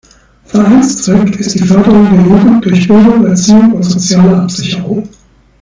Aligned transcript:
Vereinszweck 0.45 1.35
ist 1.39 1.53
die 1.53 1.59
Förderung 1.63 2.09
der 2.09 2.23
Jugend 2.23 2.65
durch 2.65 2.87
Bildung, 2.87 3.23
Erziehung 3.27 3.73
und 3.73 3.83
soziale 3.83 4.35
Absicherung. 4.41 5.07